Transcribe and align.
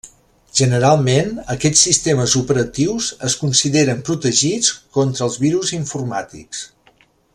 Generalment, 0.59 1.27
aquests 1.55 1.83
sistemes 1.89 2.33
operatius 2.39 3.09
es 3.29 3.35
consideren 3.43 4.01
protegits 4.09 4.73
contra 4.99 5.27
els 5.29 5.39
virus 5.45 5.75
informàtics. 5.83 6.65